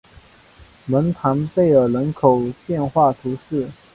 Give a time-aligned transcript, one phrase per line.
[0.87, 3.69] 蒙唐贝尔人口变化图示